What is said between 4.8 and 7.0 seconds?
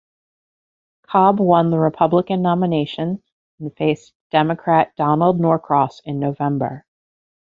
Donald Norcross in November.